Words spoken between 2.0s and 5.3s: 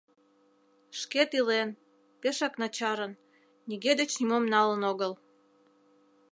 пешак начарын, нигӧ деч нимом налын огыл.